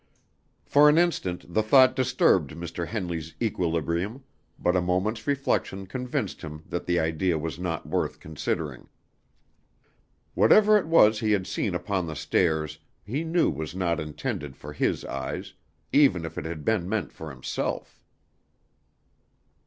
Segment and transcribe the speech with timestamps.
[0.65, 2.87] For an instant the thought disturbed Mr.
[2.87, 4.23] Henley's equilibrium,
[4.57, 8.89] but a moment's reflection convinced him that the idea was not worth considering.
[10.33, 14.73] Whatever it was he had seen upon the stairs he knew was not intended for
[14.73, 15.53] his eyes,
[15.93, 18.01] even if it had been meant for himself.